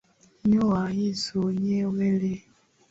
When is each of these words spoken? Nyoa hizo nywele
Nyoa 0.49 0.87
hizo 0.89 1.51
nywele 1.51 2.33